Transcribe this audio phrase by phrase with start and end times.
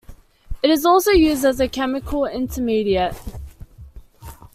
[0.63, 3.21] It is also used as a chemical intermediate.